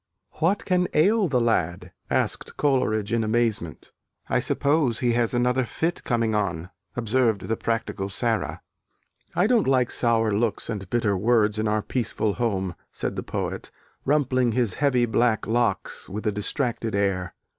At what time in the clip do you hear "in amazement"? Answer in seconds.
3.13-3.91